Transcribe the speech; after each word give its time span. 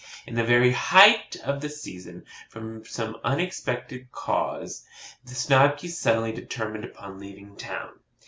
In 0.25 0.33
the 0.33 0.43
very 0.43 0.71
height 0.71 1.35
of 1.43 1.61
the 1.61 1.69
season, 1.69 2.25
from 2.49 2.83
some 2.85 3.17
unexplained 3.23 4.07
cause, 4.11 4.83
the 5.23 5.35
Snobkys 5.35 5.93
suddenly 5.95 6.31
determined 6.31 6.85
upon 6.85 7.19
leaving 7.19 7.55
town. 7.55 7.99